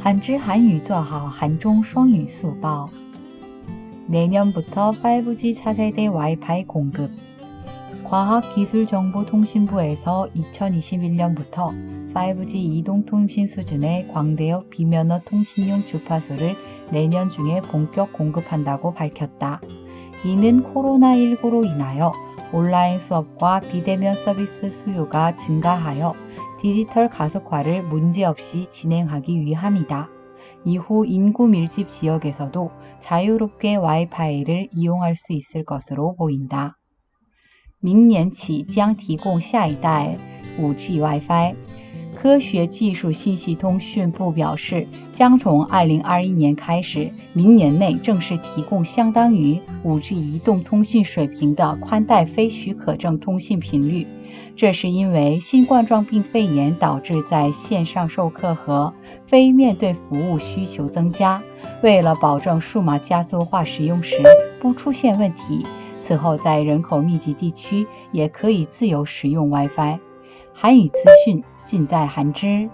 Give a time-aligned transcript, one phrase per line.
[0.00, 2.88] 한줄 한유 조하오 한종 双语 수보
[4.06, 7.10] 내년부터 5G 차세대 와이파이 공급
[8.04, 16.56] 과학기술정보통신부에서 2021년부터 5G 이동통신 수준의 광대역 비면허 통신용 주파수를
[16.90, 19.60] 내년 중에 본격 공급한다고 밝혔다.
[20.24, 22.12] 이는 코로나19로 인하여
[22.51, 26.13] 온라인 수업과 비대면 서비스 수요가 증가하여
[26.61, 30.09] 디지털 가속화를 문제없이 진행하기 위함이다.
[30.65, 36.77] 이후 인구 밀집 지역에서도 자유롭게 와이파이를 이용할 수 있을 것으로 보인다.
[37.85, 40.17] 明年起将提供下一代
[40.57, 41.68] 5G WiFi。
[42.20, 54.06] 科学技术信息通讯部表示，将从2021年开始，明年内正式提供相当于 5G 移动通讯水平的宽带非许可证通信频率。
[54.54, 58.92] 这是因为新冠状病肺炎导致在线上授课和
[59.26, 61.42] 非面对服务需求增加。
[61.82, 64.16] 为了保证数码加速化使用时
[64.60, 65.64] 不出现问题，
[65.98, 69.98] 此后在人口密集地区也可以自由使用 WiFi。
[70.62, 72.68] 韩语资讯尽在韩知。